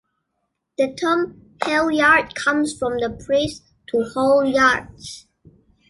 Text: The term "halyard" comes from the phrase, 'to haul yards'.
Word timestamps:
The 0.79 0.95
term 0.95 1.51
"halyard" 1.63 2.33
comes 2.33 2.75
from 2.75 2.93
the 2.93 3.21
phrase, 3.23 3.61
'to 3.89 4.01
haul 4.15 4.43
yards'. 4.43 5.27